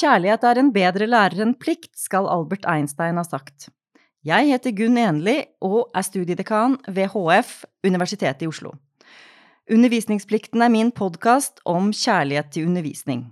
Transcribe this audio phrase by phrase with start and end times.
[0.00, 3.66] Kjærlighet er en bedre lærer enn plikt, skal Albert Einstein ha sagt.
[4.24, 7.50] Jeg heter Gunn Enli og er studiedekan ved HF,
[7.84, 8.72] Universitetet i Oslo.
[9.68, 13.26] Undervisningsplikten er min podkast om kjærlighet til undervisning.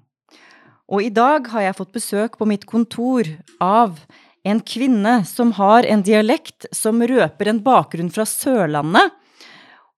[0.93, 3.31] Og i dag har jeg fått besøk på mitt kontor
[3.65, 3.97] av
[4.45, 9.17] en kvinne som har en dialekt som røper en bakgrunn fra Sørlandet.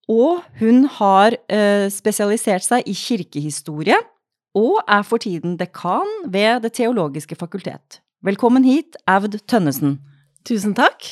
[0.06, 3.98] Og hun har eh, spesialisert seg i kirkehistorie
[4.56, 8.00] og er for tiden dekan ved Det teologiske fakultet.
[8.24, 9.98] Velkommen hit, Aud Tønnesen.
[10.44, 11.06] Tusen takk.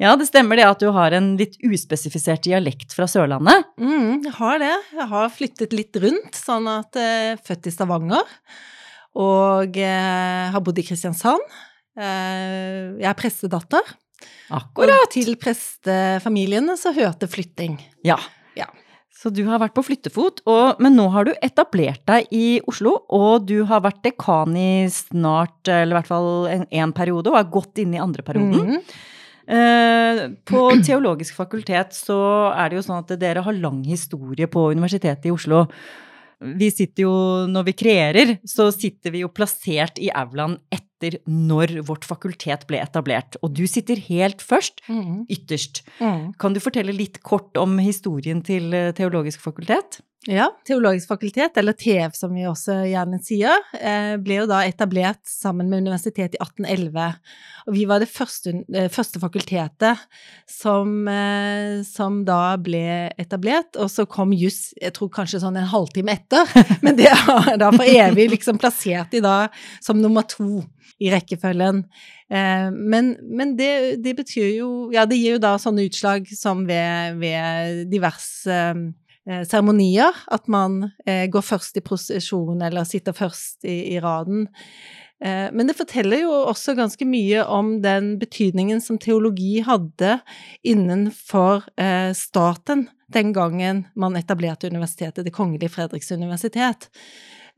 [0.00, 3.66] Ja, det stemmer det at du har en litt uspesifisert dialekt fra Sørlandet?
[3.76, 4.74] Mm, jeg har det.
[4.96, 8.36] Jeg har flyttet litt rundt, sånn at jeg er født i Stavanger.
[9.20, 11.44] Og eh, har bodd i Kristiansand.
[12.00, 13.92] Eh, jeg er prestedatter.
[14.50, 14.96] Akkurat.
[14.96, 17.76] Og til prestefamiliene så hørte flytting.
[18.06, 18.16] Ja.
[18.56, 18.70] Ja.
[19.20, 22.94] Så du har vært på flyttefot, og, men nå har du etablert deg i Oslo,
[23.12, 27.36] og du har vært dekan i snart, eller i hvert fall en, en periode, og
[27.36, 28.78] er godt inne i andre perioden.
[29.44, 32.20] Eh, på Teologisk fakultet så
[32.54, 35.66] er det jo sånn at dere har lang historie på Universitetet i Oslo.
[36.40, 37.14] Vi sitter jo,
[37.52, 40.89] når vi kreerer, så sitter vi jo plassert i aulaen etter
[41.26, 43.36] når vårt fakultet ble etablert.
[43.42, 45.26] Og du sitter helt først, Mhm.
[45.28, 45.82] ytterst.
[46.00, 46.36] Mm.
[46.38, 50.00] Kan du fortelle litt kort om historien til eh, Teologisk fakultet?
[50.28, 55.22] Ja, Teologisk fakultet, eller TF som vi også gjerne sier, eh, ble jo da etablert
[55.24, 57.14] sammen med universitetet i 1811.
[57.64, 59.96] Og vi var det første, eh, første fakultetet
[60.46, 65.72] som, eh, som da ble etablert, og så kom juss, jeg tror kanskje sånn en
[65.72, 66.44] halvtime etter,
[66.82, 69.48] men det er da for evig liksom plassert de da
[69.80, 70.66] som nummer to
[71.00, 71.86] i rekkefølgen.
[72.28, 77.16] Men, men det, det betyr jo Ja, det gir jo da sånne utslag som ved,
[77.18, 78.92] ved diverse
[79.44, 84.48] seremonier, at man eh, går først i prosesjon eller sitter først i, i raden.
[85.20, 90.18] Eh, men det forteller jo også ganske mye om den betydningen som teologi hadde
[90.64, 96.88] innenfor eh, staten den gangen man etablerte universitetet, Det kongelige Fredriks universitet.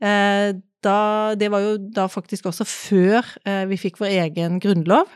[0.01, 0.51] Eh,
[0.83, 0.99] da,
[1.39, 5.07] det var jo da faktisk også før eh, vi fikk vår egen grunnlov.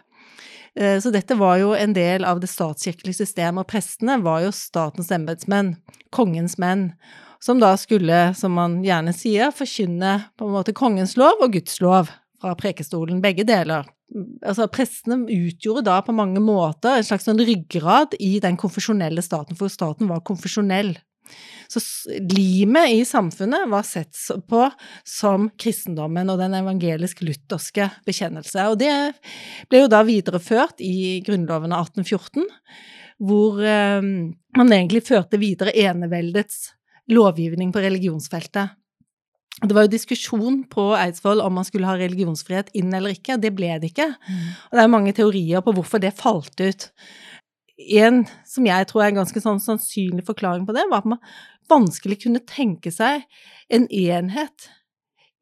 [0.78, 4.54] Eh, Så dette var jo en del av det statskirkelige systemet, og prestene var jo
[4.54, 5.76] statens embetsmenn,
[6.14, 6.92] kongens menn,
[7.42, 11.80] som da skulle, som man gjerne sier, forkynne på en måte kongens lov og Guds
[11.82, 12.12] lov
[12.42, 13.88] fra prekestolen, begge deler.
[14.46, 19.58] Altså, prestene utgjorde da på mange måter en slags sånn ryggrad i den konfesjonelle staten,
[19.58, 20.96] for staten var konfesjonell.
[21.68, 21.82] Så
[22.32, 24.16] limet i samfunnet var sett
[24.48, 24.64] på
[25.08, 28.70] som kristendommen og den evangelisk-lutherske bekjennelse.
[28.72, 28.94] Og det
[29.68, 32.48] ble jo da videreført i Grunnloven av 1814,
[33.28, 34.02] hvor eh,
[34.58, 36.72] man egentlig førte videre eneveldets
[37.12, 38.76] lovgivning på religionsfeltet.
[39.58, 43.40] Det var jo diskusjon på Eidsvoll om man skulle ha religionsfrihet inn eller ikke.
[43.42, 44.12] Det ble det ikke.
[44.70, 46.86] Og det er mange teorier på hvorfor det falt ut.
[47.78, 51.22] En som jeg tror er en ganske sånn sannsynlig forklaring på det, var at man
[51.70, 53.26] vanskelig kunne tenke seg
[53.70, 54.70] en enhet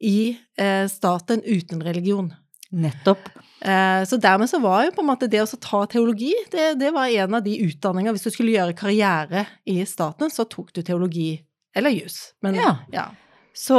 [0.04, 2.34] i eh, staten uten religion.
[2.76, 3.30] Nettopp.
[3.62, 6.92] Eh, så dermed så var jo på en måte det å ta teologi, det, det
[6.94, 10.82] var en av de utdanninger Hvis du skulle gjøre karriere i staten, så tok du
[10.84, 11.38] teologi
[11.76, 12.34] eller jus.
[12.44, 12.74] Men Ja.
[12.94, 13.10] ja.
[13.56, 13.78] Så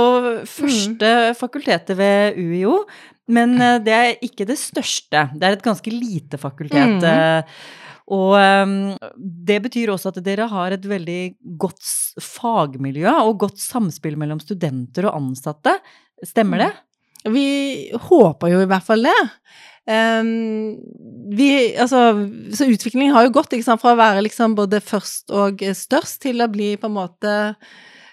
[0.49, 2.87] første fakultetet ved UiO,
[3.29, 5.27] men eh, det er ikke det største.
[5.37, 6.97] Det er et ganske lite fakultet.
[6.97, 7.85] Mhm.
[8.15, 8.75] Og eh,
[9.51, 11.21] det betyr også at dere har et veldig
[11.59, 11.87] godt
[12.23, 15.79] fagmiljø og godt samspill mellom studenter og ansatte.
[16.25, 16.73] Stemmer det?
[17.33, 17.49] Vi
[18.09, 19.19] håper jo i hvert fall det.
[19.87, 20.79] Um,
[21.39, 22.01] vi, altså,
[22.59, 26.43] så utviklingen har jo gått sant, fra å være liksom både først og størst til
[26.43, 27.35] å bli på en måte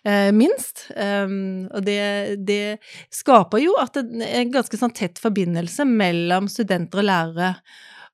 [0.05, 0.87] eh, minst.
[0.95, 2.77] Ehm, og det, det
[3.13, 7.55] skaper jo at det er en ganske sånn tett forbindelse mellom studenter og lærere.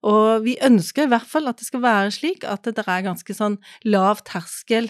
[0.07, 3.35] Og vi ønsker i hvert fall at det skal være slik at det er ganske
[3.35, 3.57] sånn
[3.87, 4.87] lav terskel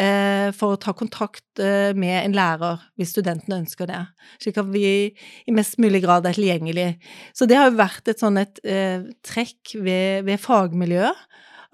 [0.00, 4.00] eh, for å ta kontakt eh, med en lærer, hvis studentene ønsker det.
[4.40, 6.94] Slik at vi i mest mulig grad er tilgjengelig.
[7.36, 11.26] Så det har jo vært et sånn et eh, trekk ved, ved fagmiljøet.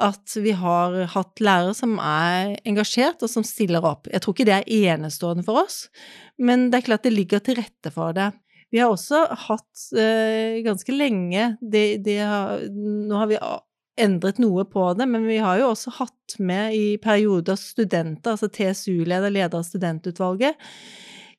[0.03, 4.09] At vi har hatt lærere som er engasjert, og som stiller opp.
[4.11, 5.85] Jeg tror ikke det er enestående for oss,
[6.43, 8.33] men det er klart det ligger til rette for det.
[8.73, 13.39] Vi har også hatt eh, ganske lenge det, det har, Nå har vi
[14.01, 18.49] endret noe på det, men vi har jo også hatt med i perioder studenter, altså
[18.49, 20.57] TSU-leder, leder av studentutvalget,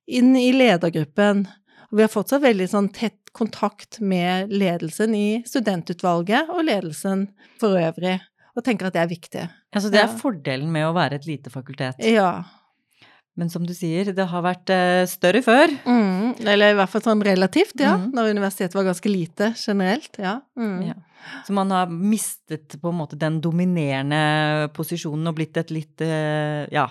[0.06, 1.48] inn i ledergruppen.
[1.90, 7.26] Og vi har fortsatt veldig sånn tett kontakt med ledelsen i studentutvalget og ledelsen
[7.62, 8.20] for øvrig,
[8.54, 9.48] og tenker at det er viktig.
[9.74, 10.18] Altså, det er Ja.
[10.22, 11.98] fordelen med å være et lite fakultet.
[12.06, 12.44] Ja.
[13.40, 15.72] Men som du sier, det har vært eh, større før.
[15.90, 17.96] Mm, eller i hvert fall sånn relativt, ja.
[17.98, 18.12] Mm.
[18.14, 20.20] Når universitetet var ganske lite generelt.
[20.22, 20.36] Ja.
[20.60, 20.92] Mm.
[20.92, 21.00] Ja.
[21.48, 26.70] Så man har mistet på en måte den dominerende posisjonen og blitt et litt eh,
[26.74, 26.88] ja,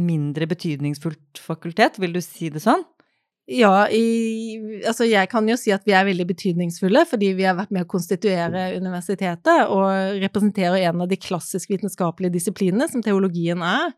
[0.00, 2.84] mindre betydningsfullt fakultet, vil du si det sånn?
[3.50, 7.56] Ja, i, altså jeg kan jo si at vi er veldig betydningsfulle, fordi vi har
[7.58, 13.64] vært med å konstituere universitetet og representerer en av de klassisk vitenskapelige disiplinene, som teologien
[13.66, 13.90] er.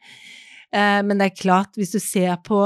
[0.72, 2.60] Eh, men det er klart, hvis du ser på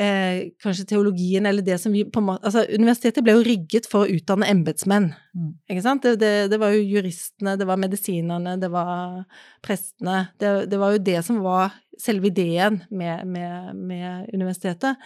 [0.00, 4.16] eh, kanskje teologien eller det som vi på Altså, universitetet ble jo rigget for å
[4.16, 5.52] utdanne embetsmenn, Mm.
[5.70, 6.02] ikke sant?
[6.02, 9.22] Det, det, det var jo juristene, det var medisinerne, det var
[9.64, 10.26] prestene.
[10.36, 14.96] Det, det var jo det som var selve ideen med, med, med universitetet.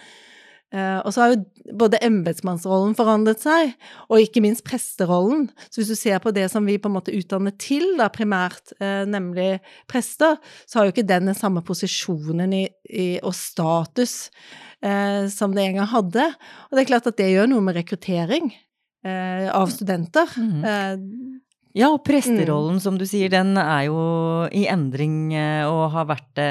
[0.75, 3.71] Eh, og så har jo både embetsmannsrollen forandret seg,
[4.11, 5.47] og ikke minst presterollen.
[5.69, 8.73] Så hvis du ser på det som vi på en måte utdanner til, da primært,
[8.83, 10.35] eh, nemlig prester,
[10.67, 14.29] så har jo ikke den den samme posisjonen i, i, og status
[14.83, 16.29] eh, som det en gang hadde.
[16.67, 18.51] Og det er klart at det gjør noe med rekruttering
[19.07, 20.31] eh, av studenter.
[20.35, 21.43] Mhm.
[21.77, 23.97] Ja, og presterollen, som du sier, den er jo
[24.49, 26.47] i endring eh, og har vært det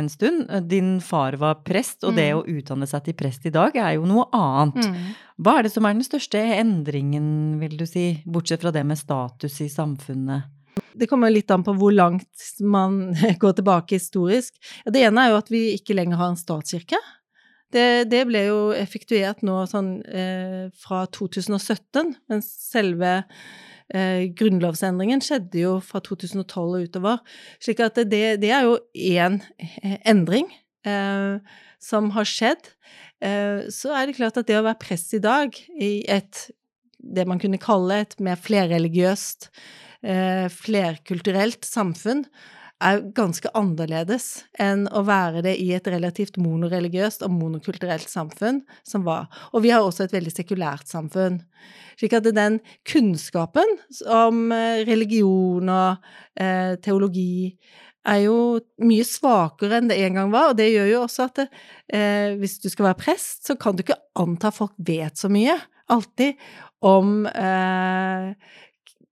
[0.00, 0.48] en stund.
[0.66, 2.40] Din far var prest, og det Mm.
[2.40, 4.82] å utdanne seg til prest i dag er jo noe annet.
[4.88, 5.14] mm.
[5.44, 8.98] Hva er det som er den største endringen, vil du si, bortsett fra det med
[8.98, 10.50] status i samfunnet?
[10.96, 12.26] Det kommer litt an på hvor langt
[12.60, 14.54] man går tilbake historisk.
[14.86, 16.98] Det ene er jo at vi ikke lenger har en statskirke.
[17.74, 23.22] Det, det ble jo effektuert nå sånn eh, fra 2017, mens selve
[23.92, 27.20] eh, grunnlovsendringen skjedde jo fra 2012 og utover.
[27.62, 29.40] Slik at det, det er jo én
[30.06, 30.48] endring
[30.86, 31.38] eh,
[31.82, 32.72] som har skjedd.
[33.24, 36.48] Eh, så er det klart at det å være prest i dag i et
[37.04, 39.50] det man kunne kalle et mer flerreligiøst
[40.08, 42.24] eh, flerkulturelt samfunn
[42.84, 49.06] er ganske annerledes enn å være det i et relativt monoreligiøst og monokulturelt samfunn som
[49.06, 49.30] var.
[49.52, 51.40] Og vi har også et veldig sekulært samfunn.
[51.98, 53.78] Slik at den kunnskapen
[54.10, 56.06] om eh, religion og
[56.40, 57.56] eh, teologi
[58.04, 58.38] er jo
[58.84, 61.46] mye svakere enn det en gang var, og det gjør jo også at det,
[61.96, 65.56] eh, hvis du skal være prest, så kan du ikke anta folk vet så mye,
[65.92, 66.36] alltid,
[66.84, 68.34] om eh,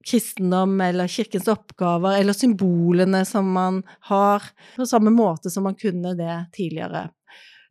[0.06, 4.42] kristendom eller kirkens oppgaver eller symbolene som man har,
[4.76, 7.08] på samme måte som man kunne det tidligere.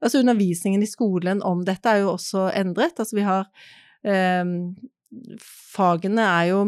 [0.02, 2.98] Altså undervisningen i skolen om dette er jo også endret.
[3.00, 3.46] Altså vi har
[4.08, 4.46] eh,
[5.42, 6.60] Fagene er jo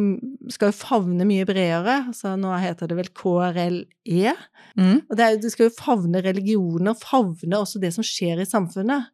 [0.52, 2.02] skal jo favne mye bredere.
[2.10, 4.34] Altså nå heter det vel KRLE.
[4.76, 4.98] Mm.
[5.08, 9.08] Og det, er, det skal jo favne religioner, favne også det som skjer i samfunnet.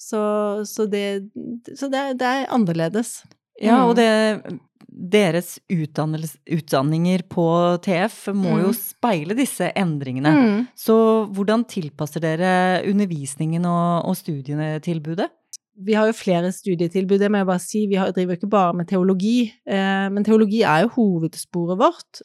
[0.00, 0.20] Så,
[0.66, 1.04] så, det,
[1.78, 3.20] så det, det er annerledes.
[3.62, 3.88] Ja, Mm.
[3.88, 4.08] og det
[4.94, 7.44] Deres utdanninger på
[7.82, 8.76] TF må jo Mm.
[8.78, 10.30] speile disse endringene.
[10.30, 10.60] Mm.
[10.78, 10.94] Så
[11.34, 15.30] hvordan tilpasser dere undervisningen og, og studietilbudet?
[15.74, 17.86] Vi har jo flere studietilbud, det må jeg bare si.
[17.90, 22.22] Vi har, driver jo ikke bare med teologi, eh, men teologi er jo hovedsporet vårt.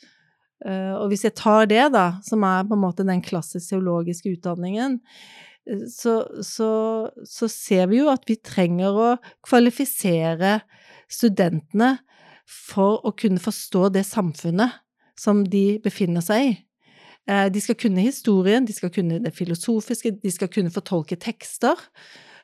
[0.66, 4.36] Eh, og hvis jeg tar det, da, som er på en måte den klassisk teologiske
[4.38, 5.00] utdanningen,
[5.66, 6.70] eh, så, så,
[7.26, 9.10] så ser vi jo at vi trenger å
[9.42, 10.60] kvalifisere
[11.10, 11.96] studentene
[12.50, 14.80] for å kunne forstå det samfunnet
[15.20, 16.56] som de befinner seg i.
[17.30, 21.78] Eh, De skal kunne historien, de skal kunne det filosofiske, de skal kunne fortolke tekster.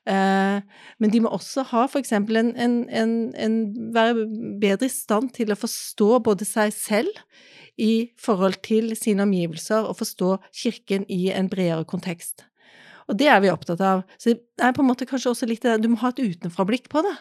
[0.05, 0.61] Eh,
[0.99, 2.11] Men de må også ha f.eks.
[2.11, 3.55] en, en, en, en
[3.95, 4.27] være
[4.61, 7.09] bedre i stand til å forstå både seg selv
[7.77, 12.45] i forhold til sine omgivelser, og forstå kirken i en bredere kontekst.
[13.09, 14.03] Og det er vi opptatt av.
[14.17, 16.21] Så det er på en måte kanskje også litt det der, du må ha et
[16.23, 17.15] utenfrablikk på det.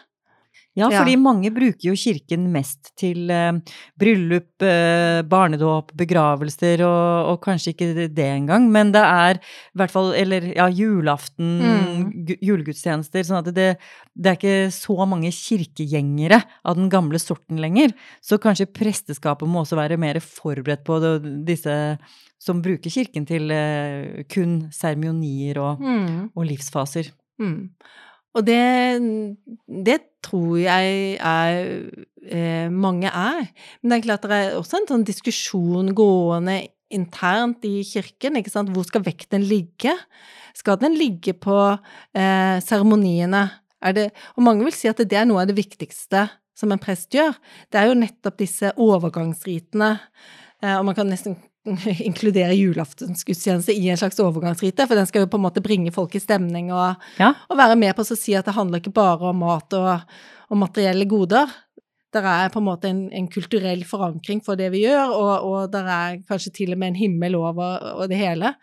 [0.75, 0.99] Ja, Ja.
[0.99, 3.53] fordi mange bruker jo kirken mest til eh,
[3.97, 9.91] bryllup, eh, barnedåp, begravelser, og, og kanskje ikke det, engang, men det er i hvert
[9.93, 11.53] fall Eller ja, julaften,
[11.95, 12.11] Mm.
[12.43, 13.23] julegudstjenester.
[13.23, 13.77] Sånn at det,
[14.15, 17.93] det er ikke så mange kirkegjengere av den gamle sorten lenger.
[18.21, 21.13] Så kanskje presteskapet må også være mer forberedt på det,
[21.47, 21.75] disse
[22.37, 25.79] som bruker kirken til eh, kun seremonier og,
[26.35, 27.11] og livsfaser.
[27.39, 27.69] Mm.
[28.35, 28.59] Og det,
[29.87, 31.59] det tror jeg er
[32.27, 33.45] eh, mange er.
[33.81, 36.59] Men det er klart det er også en sånn diskusjon gående
[36.93, 38.39] internt i kirken.
[38.39, 38.71] ikke sant?
[38.75, 39.93] Hvor skal vekten ligge?
[40.55, 43.45] Skal den ligge på eh, seremoniene?
[43.85, 47.15] Eh, og mange vil si at det er noe av det viktigste som en prest
[47.15, 47.35] gjør.
[47.71, 49.95] Det er jo nettopp disse overgangsritene.
[50.63, 51.37] Eh, og man kan nesten
[52.09, 56.15] inkludere julaftensgudstjeneste i en slags overgangsrite, for den skal jo på en måte bringe folk
[56.15, 57.33] i stemning og Ja.
[57.49, 60.17] og være med på å si at det handler ikke bare om mat og,
[60.49, 61.49] og materielle goder.
[62.15, 65.71] det er på en måte en, en, kulturell forankring for det vi gjør, og, og
[65.73, 68.53] det er kanskje til og med en himmel over og det hele.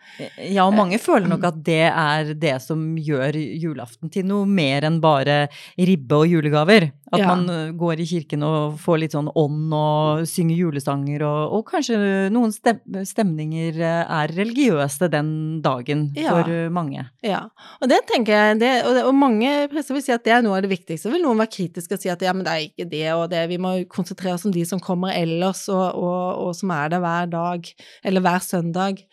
[0.41, 4.87] Ja, og mange føler nok at det er det som gjør julaften til noe mer
[4.89, 6.89] enn bare ribbe og julegaver.
[7.13, 7.29] At ja.
[7.29, 11.65] man eh, går i kirken og får litt sånn ånd og synger julesanger, og, og
[11.69, 11.97] kanskje
[12.33, 16.33] noen stemninger eh, er religiøse den dagen ja.
[16.33, 17.05] for mange.
[17.25, 17.43] Ja,
[17.79, 20.45] og det tenker jeg, det, og, det, og mange prester vil si at det er
[20.45, 21.11] noe av det viktigste.
[21.13, 23.43] Vil noen være kritiske og si at ja, men det er ikke det og det,
[23.51, 27.03] vi må konsentrere oss om de som kommer ellers, og, og, og som er der
[27.03, 29.03] hver dag, eller hver søndag.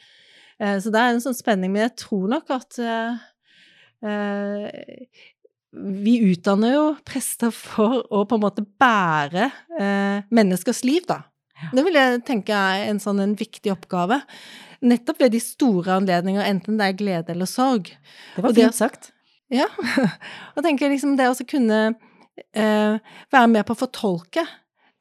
[0.57, 2.81] Eh, så det er en sånn spenning, men jeg tror nok at
[4.01, 5.07] Uh, eh,
[5.73, 11.23] vi utdanner jo prester for å på en måte bære eh, menneskers liv, da.
[11.75, 14.21] Det vil jeg tenke er en sånn en viktig oppgave.
[14.81, 17.93] Nettopp ved de store anledninger, enten det er glede eller sorg.
[18.37, 19.11] Det var fint sagt.
[19.53, 19.69] Ja.
[20.55, 21.81] og tenker liksom det å kunne
[22.57, 22.97] eh,
[23.31, 24.47] være med på å fortolke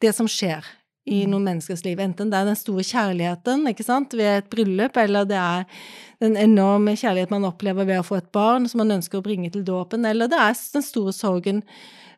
[0.03, 0.67] det som skjer
[1.09, 1.31] i mm.
[1.33, 1.99] noen menneskers liv.
[2.03, 5.85] Enten det er den store kjærligheten ikke sant, ved et bryllup, eller det er
[6.23, 9.51] den enorme kjærlighet man opplever ved å få et barn som man ønsker å bringe
[9.53, 11.63] til dåpen, eller det er den store sorgen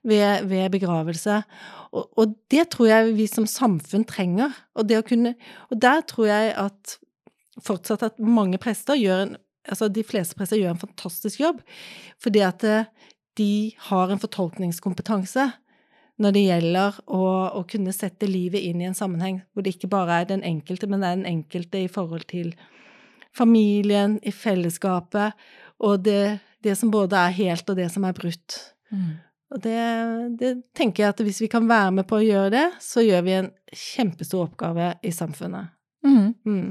[0.08, 1.42] ved, ved begravelse.
[1.92, 4.54] Og, og, det tror jeg vi som samfunn trenger.
[4.76, 5.36] Og, det å kunne,
[5.70, 6.98] og der tror jeg at
[7.62, 11.60] fortsatt at mange prester gjør en Altså, de fleste prester gjør en fantastisk jobb,
[12.18, 12.88] fordi at eh,
[13.38, 15.44] de har en fortolkningskompetanse
[16.22, 17.24] når det gjelder å,
[17.60, 20.90] å, kunne sette livet inn i en sammenheng hvor det ikke bare er den enkelte,
[20.90, 22.54] men det er den enkelte i forhold til
[23.36, 25.38] familien, i fellesskapet,
[25.82, 28.58] og det, det som både er helt, og det som er brutt.
[28.92, 29.20] Mm.
[29.52, 29.80] Og det,
[30.40, 33.26] det, tenker jeg at hvis vi kan være med på å gjøre det, så gjør
[33.26, 35.74] vi en kjempestor oppgave i samfunnet.
[36.08, 36.34] Mm.
[36.48, 36.70] Mm.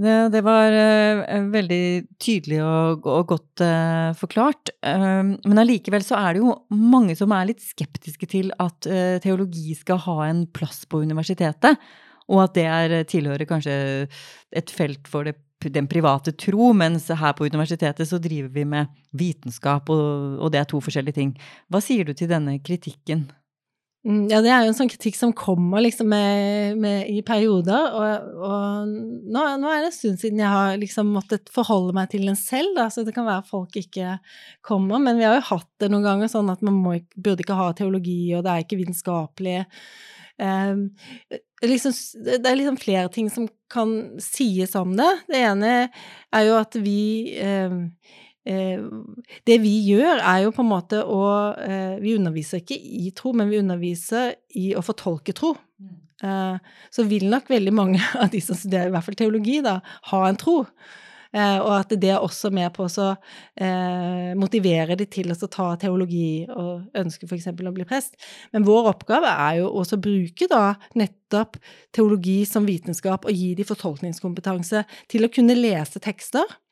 [0.00, 1.84] Det, det, var uh, veldig
[2.22, 4.72] tydelig og, og godt uh, forklart.
[4.80, 8.88] Uh, men allikevel så er det jo mange som er litt skeptiske til at
[9.20, 11.76] teologi skal ha en plass på universitetet.
[12.30, 13.74] Og at det er, tilhører kanskje
[14.56, 15.34] et felt for det,
[15.68, 18.88] den private tro, mens her på universitetet så driver vi med
[19.18, 21.34] vitenskap, og, og det er to forskjellige ting.
[21.68, 23.26] Hva sier du til denne kritikken?
[24.00, 27.96] Mm, ja, det er jo en sånn kritikk som kommer liksom med, med, i perioder,
[27.98, 28.94] og, og
[29.28, 32.38] nå, nå, er det en stund siden jeg har liksom måttet forholde meg til den
[32.40, 34.14] selv, da, så det kan være folk ikke
[34.64, 37.58] kommer, men vi har jo hatt det noen ganger sånn at man må, burde ikke
[37.60, 39.58] ha teologi, og det er ikke vitenskapelig.
[40.40, 40.86] Um,
[41.60, 41.92] liksom,
[42.24, 43.92] det er liksom flere ting som kan
[44.24, 45.10] sies om det.
[45.28, 45.74] Det ene
[46.32, 47.82] er jo at vi um,
[48.44, 51.24] det vi gjør, er jo på en måte å
[51.60, 55.52] eh, Vi underviser ikke i tro, men vi underviser i å fortolke tro.
[55.80, 55.98] Mm.
[56.24, 59.78] Eh, så vil nok veldig mange av de som studerer i hvert fall teologi, da,
[60.12, 60.64] ha en tro.
[61.30, 63.10] og at det er også med på å
[64.34, 67.46] motivere de til å ta teologi og ønske f.eks.
[67.54, 68.16] å bli prest.
[68.50, 71.60] Men vår oppgave er jo også å bruke da nettopp
[71.94, 76.69] teologi som vitenskap og gi de fortolkningskompetanse til å kunne lese tekster Eh,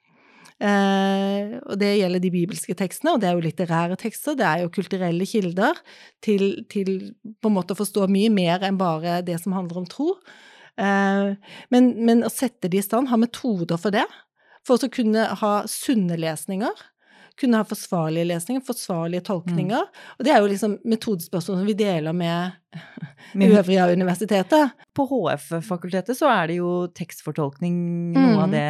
[0.59, 4.73] og det gjelder de bibelske tekstene, og det er jo litterære tekster, det er jo
[4.75, 5.79] kulturelle kilder
[6.25, 9.87] til, til på en måte å forstå mye mer enn bare det som handler om
[9.87, 10.17] tro.
[10.79, 11.35] Eh,
[11.75, 14.07] men, men å sette de i stand, ha metoder for det,
[14.67, 16.87] for å kunne ha sunne lesninger
[17.39, 19.85] kunne ha forsvarlige lesninger, forsvarlige tolkninger.
[19.89, 20.15] Mm.
[20.19, 22.57] Og det er jo liksom metodespørsmål som vi deler med
[23.59, 24.75] øvrige av universitetet.
[24.97, 27.79] På HF-fakultetet så er det jo tekstfortolkning
[28.17, 28.43] noe mm.
[28.45, 28.67] av det,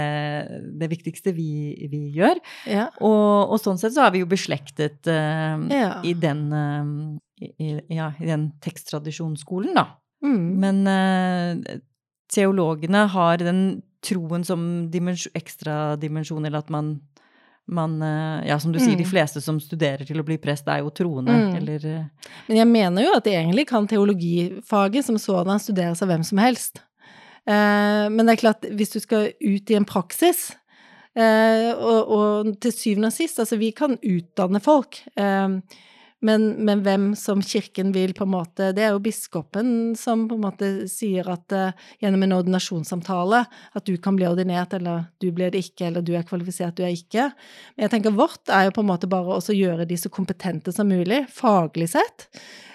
[0.83, 1.51] det, viktigste vi,
[1.91, 2.41] vi gjør.
[2.69, 2.89] Ja.
[3.01, 5.99] Og, og, sånn sett så er vi jo beslektet uh, ja.
[6.05, 9.89] i, den, uh, i, ja, i den teksttradisjonsskolen, da.
[10.25, 10.47] Mm.
[10.59, 11.77] Men uh,
[12.33, 13.63] teologene har den
[14.05, 16.99] troen som dimensjon, ekstra dimensjon, eller at man
[17.69, 19.11] man eh, Ja, som du sier, de mm.
[19.11, 21.57] fleste som studerer til å bli prest, er jo troende, mm.
[21.61, 26.25] eller eh, Men jeg mener jo at egentlig kan teologifaget som sådan studeres av hvem
[26.27, 26.83] som helst.
[27.49, 30.51] Eh, men det er klart, hvis du skal ut i en praksis,
[31.19, 35.01] og, og til syvende og sist, altså vi kan utdanne folk.
[36.21, 40.35] Men, men, hvem som kirken vil, på en måte Det er jo biskopen som på
[40.35, 45.31] en måte sier at uh, gjennom en ordinasjonssamtale at du kan bli ordinert, eller du
[45.35, 47.29] blir det ikke, eller du er kvalifisert, du er ikke.
[47.77, 50.75] Men jeg tenker vårt er jo på en måte bare å gjøre de så kompetente
[50.75, 52.27] som mulig, faglig sett.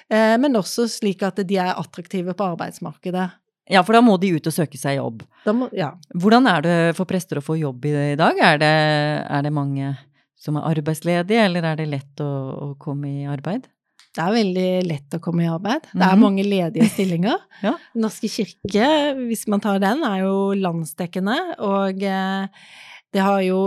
[0.08, 3.28] Uh, men også slik at de er attraktive på arbeidsmarkedet.
[3.72, 5.24] Ja, for da må de ut og søke seg jobb.
[5.52, 5.94] Må, ja.
[6.16, 8.40] Hvordan er det for prester å få jobb i dag?
[8.40, 8.74] Er det,
[9.24, 9.94] er det mange
[10.44, 13.70] som er arbeidsledige, eller er det lett å, å, komme i arbeid?
[14.14, 15.88] Det er veldig lett å komme i arbeid.
[15.90, 16.22] Det er mhm.
[16.22, 17.40] mange ledige stillinger.
[17.66, 17.74] ja.
[17.98, 18.90] Norske kirke,
[19.24, 22.68] hvis man tar den, er jo landsdekkende, og eh,
[23.14, 23.64] det har jo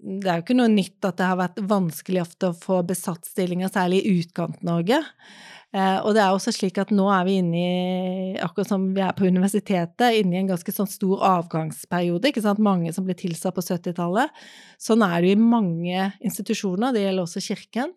[0.00, 3.28] det er jo ikke noe nytt at det har vært vanskelig ofte å få besatt
[3.28, 5.00] stillinger, særlig i Utkant-Norge.
[5.70, 9.04] Eh, og det er også slik at nå er vi inne i, akkurat som vi
[9.06, 12.32] er på universitetet, inne i en ganske sånn stor avgangsperiode.
[12.32, 12.62] ikke sant?
[12.62, 14.34] Mange som ble tilsatt på 70-tallet.
[14.82, 17.94] Sånn er det jo i mange institusjoner, det gjelder også Kirken.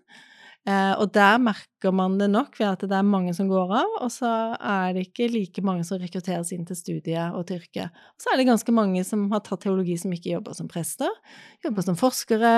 [0.64, 3.98] Eh, og der merker man det nok ved at det er mange som går av,
[4.06, 7.92] og så er det ikke like mange som rekrutteres inn til studiet og til yrket.
[7.92, 11.12] Og så er det ganske mange som har tatt teologi som ikke jobber som prester,
[11.66, 12.54] jobber som forskere,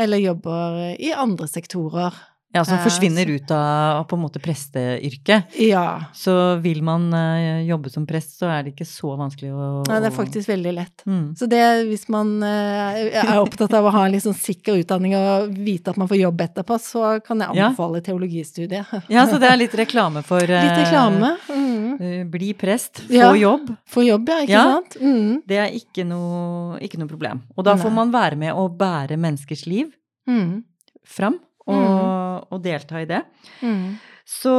[0.00, 2.16] eller jobber i andre sektorer.
[2.54, 5.52] Ja, som Eh, forsvinner ut av på en måte presteyrket.
[5.60, 6.04] Ja.
[6.16, 6.32] Så
[6.64, 10.08] vil man eh, jobbe som prest, så er det ikke så vanskelig å Nei, det
[10.08, 11.02] er faktisk veldig lett.
[11.04, 11.36] mm.
[11.36, 15.52] Så det, hvis man eh, er opptatt av å ha en sånn sikker utdanning og
[15.60, 17.66] vite at man får jobb etterpå, så kan jeg Ja.
[17.68, 18.86] anbefale teologistudiet.
[19.12, 21.36] Ja, så det er litt reklame for Litt reklame.
[21.52, 22.30] Mm.
[22.30, 23.32] Bli prest, få Ja.
[23.36, 23.74] jobb.
[23.86, 24.62] Få jobb, ja, ikke Ja.
[24.72, 24.96] sant?
[25.00, 25.42] Mm.
[25.46, 27.42] Det er ikke noe, ikke noe problem.
[27.58, 27.94] Og da får Nei.
[28.00, 29.92] man være med å bære menneskers liv
[30.26, 30.62] Mm.
[31.04, 31.38] fram,
[31.76, 33.22] og, og delta i det.
[33.62, 33.98] Mm.
[34.28, 34.52] Så,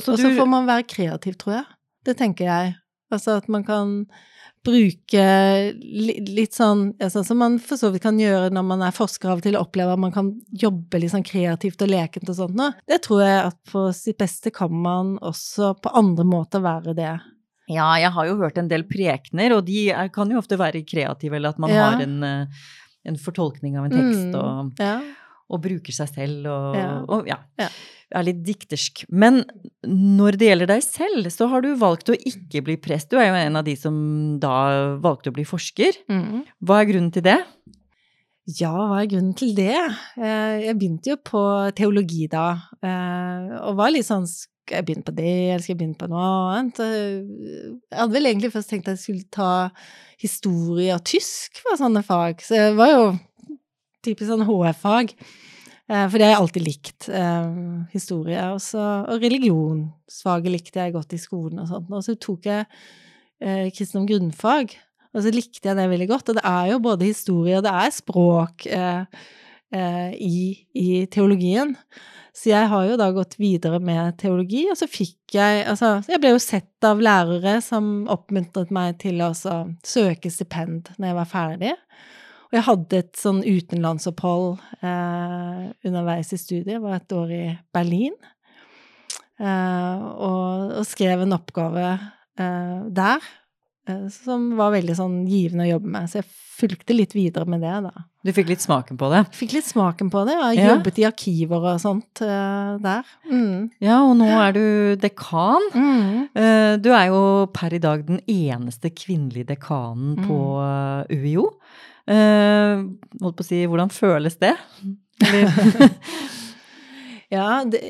[0.00, 1.66] så Og så får man være kreativ, tror jeg.
[2.06, 2.74] Det tenker jeg.
[3.12, 4.06] Altså at man kan
[4.66, 5.22] bruke
[6.26, 9.38] litt sånn Sånn som man for så vidt kan gjøre når man er forsker av
[9.38, 12.56] og til, og opplever at man kan jobbe litt sånn kreativt og lekent og sånt
[12.58, 12.72] noe.
[12.88, 17.12] Det tror jeg at på sitt beste kan man også på andre måter være det.
[17.70, 20.84] Ja, jeg har jo hørt en del prekener, og de er, kan jo ofte være
[20.86, 21.90] kreative, eller at man Ja.
[21.90, 22.46] har en, eh,
[23.06, 24.34] en fortolkning av en tekst Mm.
[24.34, 25.00] og, Ja.
[25.50, 26.88] Og bruker seg selv og Ja.
[27.08, 27.68] og ja, Ja.
[28.14, 29.04] er litt diktersk.
[29.10, 29.44] Men
[29.84, 33.10] når det gjelder deg selv, så har du valgt å ikke bli prest.
[33.10, 35.92] Du er jo en av de som da valgte å bli forsker.
[36.10, 36.44] Mm.
[36.64, 37.38] Hva er grunnen til det?
[38.60, 39.74] Ja, hva er grunnen til det?
[40.18, 41.40] Eh, Jeg begynte jo på
[41.74, 45.78] teologi da, eh, og var litt sånn Skal jeg begynne på det, eller skal jeg
[45.78, 46.80] begynne på noe annet?
[46.80, 47.22] Eh,
[47.90, 49.70] Jeg hadde vel egentlig først tenkt at jeg skulle ta
[50.18, 53.18] historie og tysk var sånne fag, så jeg var jo
[54.06, 55.12] typisk sånn HF-fag.
[55.86, 57.08] Eh, For det har jeg alltid likt.
[57.10, 57.50] eh,
[57.92, 58.40] Historie.
[58.54, 58.80] også,
[59.12, 61.92] og religionsfaget likte jeg godt i skolen og sånt.
[61.92, 62.66] Og så tok jeg
[63.40, 64.76] eh, kristendom grunnfag.
[65.16, 66.28] Og så likte jeg det veldig godt.
[66.28, 69.06] Og det er jo både historie og det er språk eh,
[69.72, 71.72] eh, i, i teologien.
[72.36, 76.20] Så jeg har jo da gått videre med teologi, og så fikk jeg Altså, jeg
[76.20, 81.30] ble jo sett av lærere som oppmuntret meg til å søke stipend når jeg var
[81.30, 81.72] ferdig.
[82.46, 86.80] Og jeg hadde et sånn utenlandsopphold eh, underveis i studiet.
[86.82, 88.14] Var et år i Berlin.
[89.36, 93.20] Eh, og, og skrev en oppgave eh, der
[93.90, 96.08] eh, som var veldig sånn givende å jobbe med.
[96.08, 98.06] Så jeg fulgte litt videre med det, da.
[98.24, 99.20] Du fikk litt smaken på det?
[99.36, 100.38] Fikk litt smaken på det.
[100.38, 100.70] Jeg Ja.
[100.72, 103.04] jobbet i arkiver og sånt eh, der.
[103.28, 103.68] Mm.
[103.84, 104.64] Ja, og nå er du
[105.02, 105.68] dekan.
[105.74, 106.28] Mm.
[106.32, 107.20] Eh, Du er jo
[107.52, 110.24] per i dag den eneste kvinnelige dekanen Mm.
[110.30, 110.38] på
[111.12, 111.50] UiO.
[112.06, 112.84] Eh,
[113.22, 114.54] Holdt på å si, hvordan føles det?
[117.32, 117.80] Ja, det,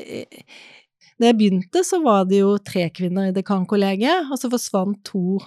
[1.17, 5.37] da jeg begynte, så var det jo tre kvinner i dekankollegiet, og så forsvant to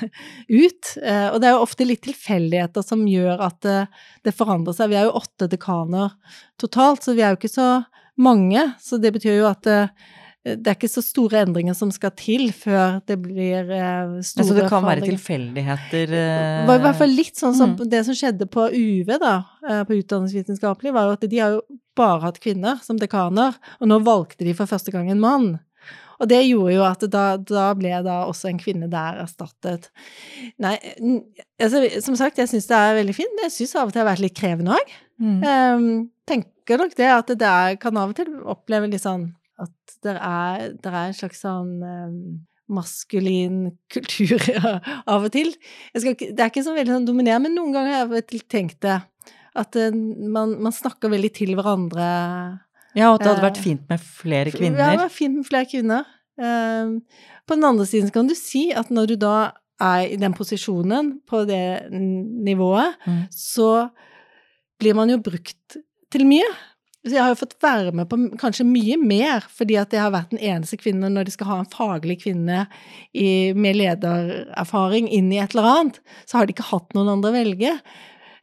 [0.62, 0.92] ut.
[1.02, 3.78] Eh, Og det er jo ofte litt tilfeldigheter som gjør at det,
[4.26, 4.92] det forandrer seg.
[4.92, 6.14] Vi er jo åtte dekaner
[6.62, 7.68] totalt, så vi er jo ikke så
[8.22, 8.68] mange.
[8.82, 9.66] Så det betyr jo at
[10.40, 14.56] det, er ikke så store endringer som skal til før det blir eh, store så
[14.56, 16.06] det kan være tilfeldigheter?
[16.08, 17.88] Det eh, var i hvert fall litt sånn som Mm.
[17.92, 19.34] det som skjedde på UV, da,
[19.68, 21.60] eh, på utdanningsvitenskapelig, var jo at de har jo
[21.96, 25.50] bare hatt kvinner som dekaner, og nå valgte de for første gang en mann.
[26.20, 29.88] Og det gjorde jo at da, da ble da også en kvinne der erstattet.
[30.60, 30.74] Nei,
[31.60, 33.44] altså, som sagt, jeg syns det er veldig fint.
[33.46, 34.96] Jeg syns av og til det har vært litt krevende òg.
[35.20, 35.38] mm.
[35.44, 39.96] Um, tenker nok det at det der kan av og til oppleve litt sånn at
[40.04, 42.16] det er, det er en slags sånn um,
[42.70, 44.40] maskulin kultur
[45.12, 45.50] av og til.
[45.96, 49.00] Ikke- det er ikke så veldig sånn dominerende, men noen ganger har jeg tenkt det.
[49.58, 52.06] At eh, man, man snakker veldig til hverandre.
[52.94, 54.78] Ja, og at det hadde vært Eh, fint med flere kvinner.
[54.78, 56.06] Ja, det hadde var fint med flere kvinner.
[56.40, 56.92] Um,
[57.46, 59.34] på den andre siden kan du si at når du da
[59.82, 63.26] er i den posisjonen, på det nivået, Mm.
[63.34, 63.90] så
[64.80, 65.76] blir man jo brukt
[66.12, 66.46] til mye.
[67.06, 70.12] Så jeg har jo fått være med på kanskje mye mer, fordi at jeg har
[70.12, 72.66] vært den eneste kvinnen når de skal ha en faglig kvinne
[73.16, 77.32] i, med ledererfaring inn i et eller annet, så har de ikke hatt noen andre
[77.32, 77.72] å velge.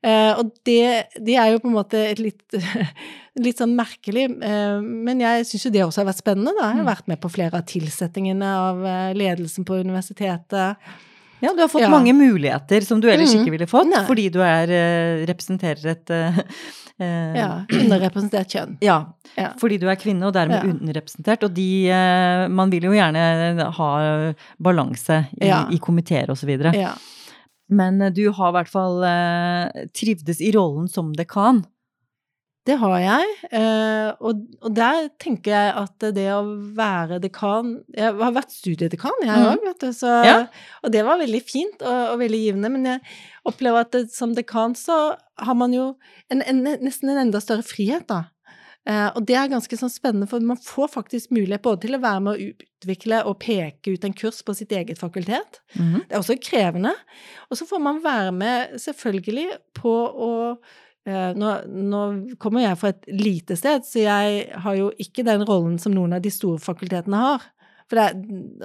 [0.05, 2.57] Uh, og det, det er jo på en måte et litt,
[3.45, 6.53] litt sånn merkelig, uh, men jeg syns jo det også har vært spennende.
[6.57, 6.71] Da.
[6.71, 6.91] Jeg har Mm.
[6.93, 10.77] vært med på flere av tilsettingene av eh, ledelsen på universitetet.
[11.41, 11.89] Ja, du har fått Ja.
[11.89, 13.41] mange muligheter som du ellers Mm.
[13.45, 14.03] ikke ville fått, Nei.
[14.07, 16.39] fordi du er, eh, representerer et eh,
[16.99, 18.77] Ja, underrepresentert kjønn.
[18.81, 19.51] Ja, Ja.
[19.61, 20.71] fordi du er kvinne og dermed Ja.
[20.71, 21.43] underrepresentert.
[21.43, 25.67] Og de uh, Man vil jo gjerne ha balanse i, Ja.
[25.69, 26.73] i komiteer og så videre.
[26.73, 26.93] Ja.
[27.69, 31.65] Men du har i hvert fall uh, trivdes i rollen som dekan.
[32.67, 36.41] Det har jeg, eh, og, og, der tenker jeg at det å
[36.75, 39.67] være dekan Jeg har vært studiedekan, jeg òg, mm.
[39.69, 40.37] vet du, så, ja.
[40.83, 42.71] og det var veldig fint og, og, veldig givende.
[42.73, 43.03] Men jeg
[43.47, 45.93] opplever at det, som dekan så har man jo
[46.33, 48.25] en, en, nesten en enda større frihet, da.
[48.87, 51.99] Uh, og det er ganske sånn spennende, for man får faktisk mulighet både til å
[51.99, 55.59] være med å utvikle og peke ut en kurs på sitt eget fakultet.
[55.75, 56.05] Mm.
[56.05, 56.93] Det er også krevende.
[57.51, 60.31] Og så får man være med, selvfølgelig, på å
[61.07, 62.01] nå, nå,
[62.41, 66.17] kommer jeg fra et lite sted, så jeg har jo ikke den rollen som noen
[66.17, 67.45] av de store fakultetene har.
[67.87, 68.07] Det,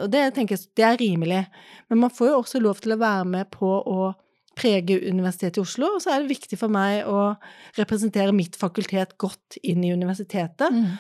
[0.03, 1.45] og det tenker jeg det er rimelig.
[1.91, 4.11] Men man får jo også lov til å være med på å
[4.59, 7.33] prege Universitetet i Oslo, og så er det viktig for meg å
[7.79, 10.91] representere mitt fakultet godt inn i universitetet, mm.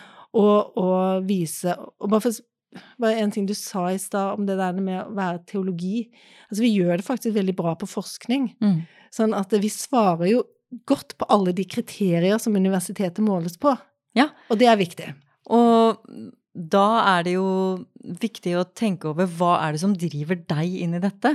[0.40, 2.40] og, og, vise Og bare for
[2.96, 6.07] bare en ting du sa i stad om det der med å være teologi.
[6.48, 8.46] Altså, vi gjør det faktisk veldig bra på forskning.
[8.64, 8.78] Mm.
[9.12, 10.40] Sånn at vi svarer jo
[10.89, 13.75] godt på alle de kriterier som universitetet måles på.
[14.17, 14.29] Ja.
[14.53, 15.11] Og det er viktig.
[15.53, 16.01] Og
[16.53, 17.49] da er det jo
[18.21, 21.35] viktig å tenke over hva er det som driver deg inn i dette?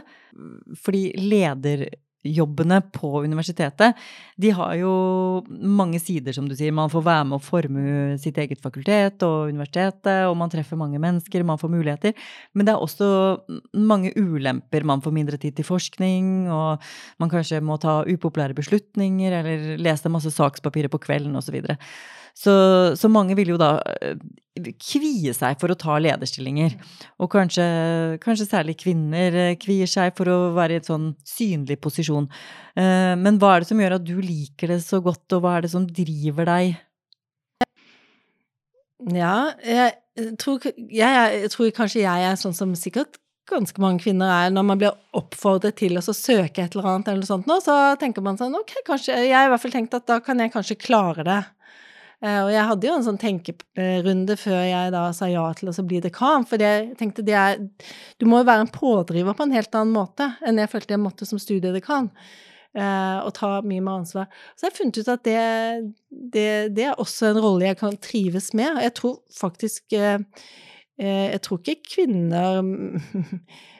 [0.83, 1.87] Fordi leder
[2.35, 3.97] jobbene på universitetet,
[4.37, 4.91] de har jo
[5.47, 6.75] mange sider, som du sier.
[6.75, 11.01] Man får være med å forme sitt eget fakultet og universitetet, og man treffer mange
[11.01, 12.27] mennesker, man får muligheter.
[12.53, 13.09] Men det er også
[13.73, 14.85] mange ulemper.
[14.87, 16.83] Man får mindre tid til forskning, og
[17.21, 21.61] man kanskje må ta upopulære beslutninger, eller lese masse sakspapirer på kvelden, osv.
[22.37, 22.53] Så,
[22.93, 24.19] så mange vil jo da eh,
[24.77, 26.75] kvie seg for å ta lederstillinger.
[27.21, 27.67] Og kanskje,
[28.23, 32.29] kanskje, særlig kvinner eh, kvier seg for å være i en sånn synlig posisjon.
[32.77, 35.57] Eh, men hva er det som gjør at du liker det så godt, og hva
[35.57, 36.75] er det som driver deg?
[39.13, 44.31] Ja, jeg tror, jeg, jeg tror kanskje jeg er sånn som sikkert ganske mange kvinner
[44.31, 47.59] er når man blir oppfordret til å søke et eller annet, eller noe sånt nå,
[47.63, 50.41] så tenker man sånn ok, kanskje Jeg har i hvert fall tenkt at da kan
[50.41, 51.39] jeg kanskje klare det.
[52.25, 55.85] Eh, og jeg hadde jo en sånn tenkerunde før jeg da sa ja til å
[55.85, 57.59] bli dekan, for jeg tenkte det er
[58.17, 61.03] Du må jo være en pådriver på en helt annen måte enn jeg følte jeg
[61.03, 62.09] måtte som studiedekan.
[62.77, 64.27] Eh, og ta mye mer ansvar.
[64.53, 65.37] Så jeg har funnet ut at det,
[66.33, 68.81] det, det er også en rolle jeg kan trives med.
[68.85, 70.19] Jeg tror faktisk eh,
[70.97, 72.63] Jeg tror ikke kvinner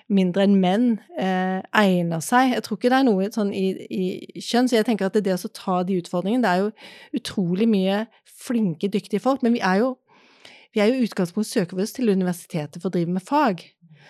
[0.07, 0.87] mindre enn menn
[1.19, 2.53] eh, egner seg.
[2.55, 4.03] Jeg tror ikke det er noe sånn i, i
[4.39, 7.67] kjønn, så jeg tenker at det, det å ta de utfordringene Det er jo utrolig
[7.69, 8.03] mye
[8.37, 9.95] flinke, dyktige folk, men vi er jo
[10.75, 13.63] vi er i utgangspunktet søker til universitetet for å drive med fag.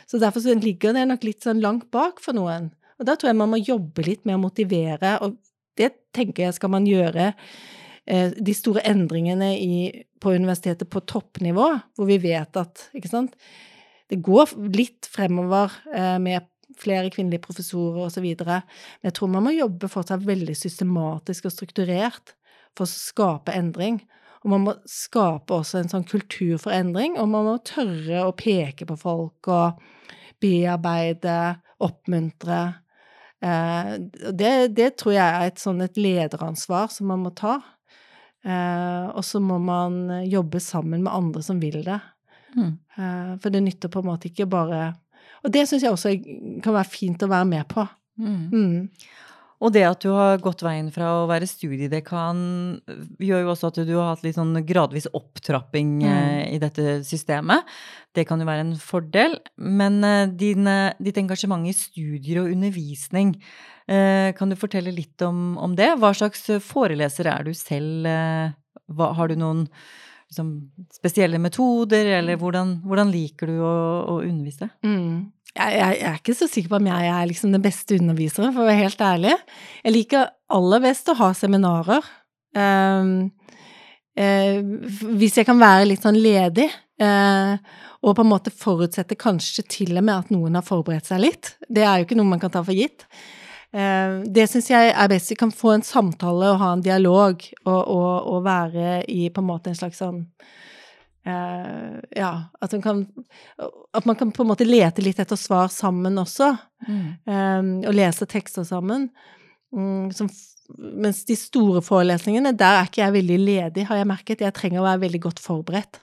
[0.10, 2.72] Så derfor så ligger det nok litt sånn langt bak for noen.
[2.98, 5.38] Og da tror jeg man må jobbe litt med å motivere, og
[5.78, 7.32] det tenker jeg skal man gjøre.
[8.08, 9.78] Eh, de store endringene i,
[10.20, 13.38] på universitetet på toppnivå, hvor vi vet at ikke sant,
[14.12, 18.28] det går litt fremover eh, med flere kvinnelige professorer osv.
[18.46, 18.64] Men
[19.06, 22.36] jeg tror man må jobbe fortsatt veldig systematisk og strukturert
[22.78, 24.02] for å skape endring.
[24.44, 28.36] Og man må skape også en sånn kultur for endring, og man må tørre å
[28.38, 29.82] peke på folk og
[30.44, 32.62] bearbeide, oppmuntre.
[33.44, 33.96] Eh,
[34.32, 37.58] det, det tror jeg er et sånn et lederansvar som man må ta.
[38.46, 42.00] Eh, og så må man jobbe sammen med andre som vil det.
[42.58, 42.74] Mm.
[42.98, 44.96] Uh, for det nytter på en måte ikke bare
[45.46, 46.16] Og det syns jeg også
[46.66, 47.86] kan være fint å være med på.
[48.18, 48.44] Mm.
[48.50, 48.80] Mm.
[49.58, 52.40] Og det at du har gått veien fra å være studiedekan,
[53.18, 56.10] gjør jo også at du har hatt litt sånn gradvis opptrapping mm.
[56.12, 57.66] eh, i dette systemet.
[58.14, 59.34] Det kan jo være en fordel.
[59.58, 60.70] Men eh, din,
[61.02, 63.34] ditt engasjement i studier og undervisning,
[63.90, 65.96] eh, kan du fortelle litt om, om, det?
[65.98, 68.06] Hva slags foreleser er du selv?
[68.06, 68.54] Eh,
[68.94, 69.66] hva, har du noen
[70.30, 70.52] liksom,
[70.94, 72.44] spesielle metoder, eller mm.
[72.44, 73.74] hvordan, hvordan liker du å,
[74.16, 74.70] å undervise?
[74.86, 75.28] Mm.
[75.54, 78.54] Jeg, jeg, jeg, er ikke så sikker på om jeg er liksom den beste underviseren,
[78.56, 79.38] for å være helt ærlig.
[79.84, 82.12] Jeg liker aller best å ha seminarer.
[82.58, 83.16] Um,
[84.18, 84.60] uh,
[85.18, 87.58] hvis jeg kan være litt sånn ledig, Uh,
[88.02, 91.52] og på en måte forutsette kanskje til og med at noen har forberedt seg litt.
[91.70, 93.06] Det er jo ikke noe man kan ta for gitt.
[93.78, 95.32] Eh, det syns jeg er best.
[95.32, 99.44] Vi kan få en samtale og ha en dialog og, og, og være i på
[99.44, 100.24] en måte en slags sånn
[101.28, 102.32] uh, Ja,
[102.64, 103.04] at man, kan,
[103.94, 106.54] at man kan på en måte lete litt etter svar sammen også.
[106.88, 107.04] Mm.
[107.28, 109.10] Um, og lese tekster sammen.
[109.76, 110.32] Um, som,
[110.78, 114.44] mens de store forelesningene, der er ikke jeg veldig ledig, har jeg merket.
[114.44, 116.02] Jeg trenger å være veldig godt forberedt.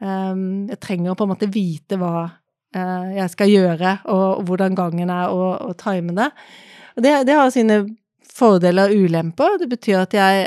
[0.00, 4.48] Um, jeg trenger å på en måte vite hva uh, jeg skal gjøre, og, og
[4.48, 6.30] hvordan gangen er, og, og time det.
[6.96, 7.82] Og det, det har sine
[8.36, 9.58] fordeler og ulemper.
[9.60, 10.46] Det betyr at jeg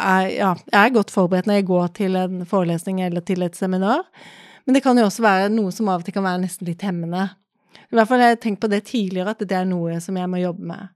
[0.00, 3.58] er, ja, jeg er godt forberedt når jeg går til en forelesning eller til et
[3.58, 4.06] seminar.
[4.64, 6.84] Men det kan jo også være noe som av og til kan være nesten litt
[6.86, 7.28] hemmende.
[7.90, 10.30] I hvert fall har jeg tenkt på det tidligere, at det er noe som jeg
[10.30, 10.92] må jobbe med.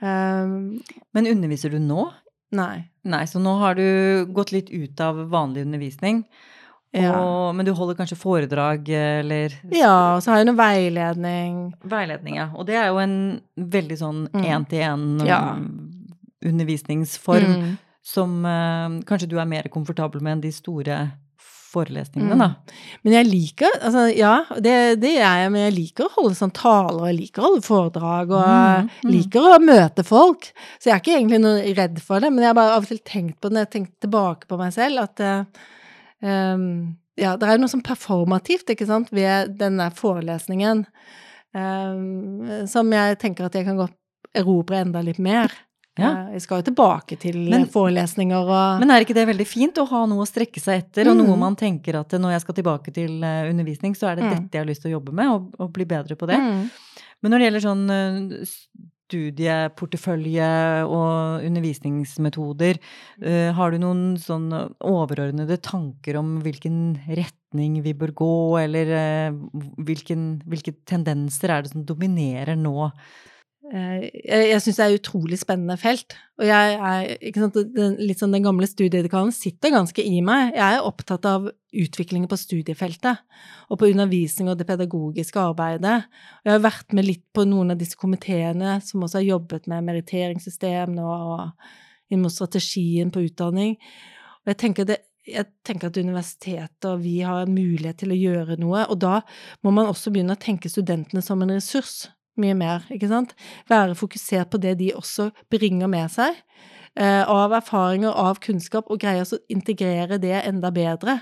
[0.00, 0.80] Um,
[1.14, 2.08] Men underviser du nå?
[2.50, 2.88] nei.
[3.06, 6.24] Nei, så nå har du gått litt ut av vanlig undervisning.
[6.92, 7.12] Ja.
[7.22, 11.72] Og, men du holder kanskje foredrag eller ja, og så har jeg noe veiledning.
[11.86, 12.48] veiledning, ja.
[12.58, 14.42] Og det er jo en veldig sånn Mm.
[14.44, 15.56] én-til-én Ja.
[16.44, 17.78] undervisningsform Mm.
[18.02, 21.12] som uh, kanskje du er mer komfortabel med enn de store
[21.70, 22.38] forelesningene, Mm.
[22.38, 22.54] da.
[23.04, 26.50] Men jeg liker, altså ja, det, det er jeg, men jeg liker å holde sånn
[26.52, 29.10] taler, og jeg liker å holde foredrag, og Mm, mm.
[29.12, 30.50] liker å møte folk.
[30.80, 32.88] Så jeg er ikke egentlig noe redd for det, men jeg har bare av og
[32.88, 35.44] til tenkt på det når jeg tenkte tilbake på meg selv, at eh,
[36.22, 40.86] um, ja, det er jo noe sånn performativt, ikke sant, ved denne forelesningen,
[41.54, 43.96] um, som jeg tenker at jeg kan godt
[44.36, 45.50] erobre enda litt mer.
[45.98, 46.10] Ja.
[46.28, 49.74] Eh, Jeg skal jo tilbake til Men- forelesninger og Men er ikke det veldig fint
[49.76, 51.26] å ha noe å strekke seg etter, og Mm.
[51.26, 54.30] noe man tenker at når jeg skal tilbake til eh, undervisning, så er det Mm.
[54.30, 56.36] dette jeg har lyst til å jobbe med, og, og bli bedre på det.
[56.38, 56.70] Mm.
[57.22, 58.46] Men når det gjelder sånn eh,
[59.10, 60.50] studieportefølje
[60.86, 62.78] og undervisningsmetoder,
[63.22, 69.40] eh, har du noen sånn overordnede tanker om hvilken retning vi bør gå, eller eh,
[69.82, 72.92] hvilken, hvilke tendenser er det som dominerer nå?
[73.70, 76.16] Eh, Jeg, jeg syns det er et utrolig spennende felt.
[76.40, 80.56] Og jeg er sant, den, litt sånn den gamle studiedekanen sitter ganske i meg.
[80.56, 83.20] Jeg er opptatt av utviklingen på studiefeltet
[83.70, 86.00] og på undervisning og det pedagogiske arbeidet.
[86.40, 89.70] Og jeg har vært med litt på noen av disse komiteene som også har jobbet
[89.70, 93.76] med meritteringssystem nå, og inn mot strategien på utdanning.
[94.42, 98.18] Og jeg tenker, det, jeg tenker at universitetet og vi har en mulighet til å
[98.18, 99.20] gjøre noe, og da
[99.62, 102.08] må man også begynne å tenke studentene som en ressurs
[102.40, 103.34] mye mer, ikke sant?
[103.68, 106.36] Være fokusert på det de også bringer med seg,
[106.96, 111.20] eh, av erfaringer, av kunnskap, og greie å integrere det enda bedre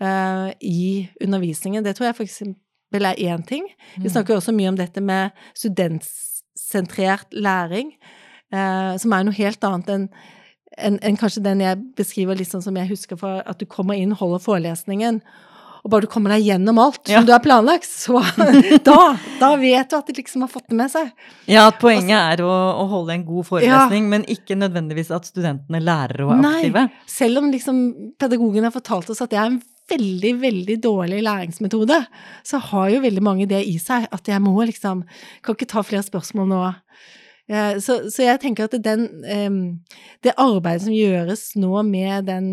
[0.00, 1.84] eh, i undervisningen.
[1.84, 3.68] Det tror jeg for eksempel er én ting.
[3.98, 7.92] Vi snakker også mye om dette med studentsentrert læring,
[8.52, 10.10] eh, som er noe helt annet enn
[10.78, 13.98] enn en kanskje den jeg beskriver litt sånn som jeg husker fra at du kommer
[13.98, 15.20] inn, holder forelesningen,
[15.88, 18.20] og bare du kommer deg gjennom alt som du har planlagt, så
[18.88, 18.98] da,
[19.40, 21.08] da vet du at de liksom har fått det med seg.
[21.48, 25.80] Ja, at poenget er å, å holde en god forelesning, men ikke nødvendigvis at studentene
[25.80, 26.54] lærer å være Nei.
[26.60, 26.84] aktive.
[27.08, 27.80] Selv om liksom
[28.20, 32.02] pedagogen har fortalt oss at det er en veldig, veldig dårlig læringsmetode,
[32.44, 35.06] så har jo veldig mange det i seg, at jeg må liksom
[35.40, 36.58] Kan ikke ta flere spørsmål nå.
[37.48, 39.60] Eh, Så, så jeg tenker at den, em,
[40.20, 42.50] det arbeidet som gjøres nå med den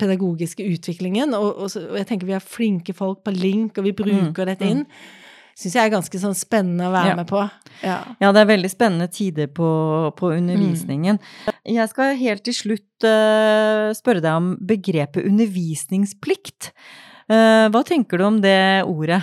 [0.00, 3.86] pedagogiske utviklingen, og, og, så, og jeg tenker vi har flinke folk på link, og
[3.88, 4.72] vi bruker dette mm.
[4.72, 4.84] inn,
[5.56, 7.16] syns jeg er ganske sånn spennende å være Ja.
[7.18, 7.42] med på.
[7.82, 7.98] Ja.
[8.20, 9.68] Ja, det er veldig spennende tider på,
[10.16, 11.20] på undervisningen.
[11.64, 16.72] Jeg skal helt til slutt uh, spørre deg om begrepet undervisningsplikt.
[17.28, 19.22] Uh, hva tenker du om det ordet?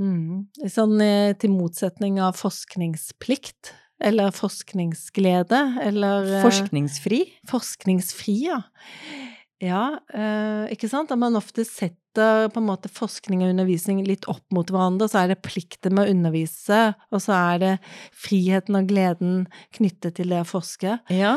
[0.00, 0.48] Mm.
[0.72, 7.20] Sånn eh, til motsetning av forskningsplikt, eller forskningsglede, eller Forskningsfri?
[7.50, 8.62] Forskningsfri, ja.
[9.62, 11.12] Ja, eh, ikke sant?
[11.14, 15.06] At man ofte setter på en måte forskning og undervisning litt opp mot hverandre.
[15.08, 16.80] Så er det plikten med å undervise,
[17.14, 17.74] og så er det
[18.24, 19.44] friheten og gleden
[19.76, 20.98] knyttet til det å forske.
[21.14, 21.36] Ja.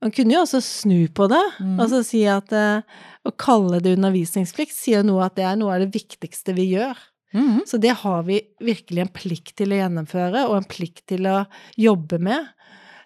[0.00, 1.76] Man kunne jo også snu på det, mm.
[1.76, 2.82] og så si at eh,
[3.28, 6.98] å kalle det undervisningsplikt sier noe at det er noe av det viktigste vi gjør.
[7.36, 7.60] Mm.
[7.68, 11.44] Så det har vi virkelig en plikt til å gjennomføre, og en plikt til å
[11.78, 12.48] jobbe med.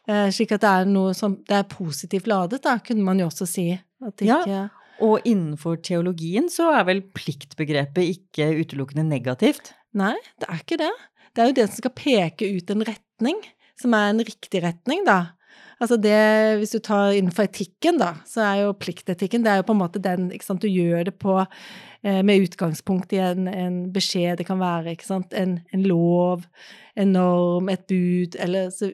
[0.09, 3.29] Eh, slik at det er noe som det er positivt ladet, da, kunne man jo
[3.31, 3.67] også si.
[4.13, 4.69] Det Ja.
[5.03, 9.73] Og innenfor teologien så er vel pliktbegrepet ikke utelukkende negativt?
[9.93, 10.93] Nei, det er ikke det.
[11.35, 13.41] Det er jo det som skal peke ut en retning,
[13.81, 15.35] som er en riktig retning, da.
[15.83, 16.15] Altså det,
[16.61, 19.83] hvis du tar innenfor etikken, da, så er jo pliktetikken det er jo på en
[19.83, 24.39] måte den ikke sant, Du gjør det på eh, med utgangspunkt i en, en beskjed,
[24.39, 26.47] det kan være ikke sant, en, en lov,
[26.95, 28.93] en norm, et bud, eller så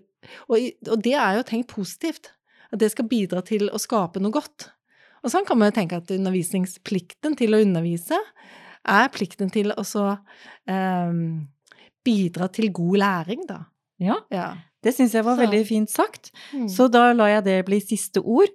[0.49, 2.35] og, og det er jo tenkt positivt.
[2.71, 4.69] At det skal bidra til å skape noe godt.
[5.25, 8.17] Og sånn kan man jo tenke at undervisningsplikten til å undervise
[8.89, 10.07] er plikten til å så
[10.69, 11.47] um,
[12.07, 13.65] bidra til god læring, da.
[14.01, 14.55] Ja, Ja.
[14.83, 16.31] det syns jeg var Så- veldig fint sagt.
[16.55, 16.69] Mm.
[16.69, 18.49] Så da lar jeg det bli siste ord.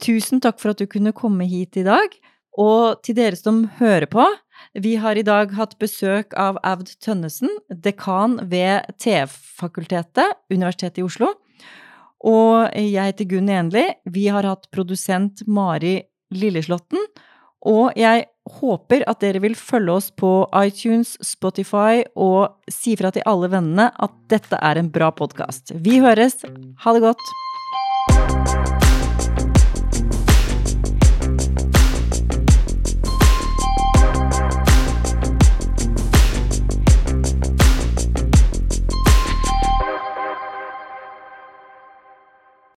[0.00, 2.08] Tusen takk for at du kunne komme hit i dag.
[2.56, 4.24] Og til dere som hører på,
[4.76, 11.32] vi har i dag hatt besøk av Aud Tønnesen, dekan ved TF-fakultetet, Universitetet i Oslo.
[12.24, 13.86] Og jeg heter Gunn Enli.
[14.06, 16.02] Vi har hatt produsent Mari
[16.34, 17.00] Lilleslåtten.
[17.68, 18.26] Og jeg
[18.58, 20.32] håper at dere vil følge oss på
[20.64, 25.76] iTunes, Spotify og si fra til alle vennene at dette er en bra podkast.
[25.84, 26.42] Vi høres.
[26.82, 27.22] Ha det godt.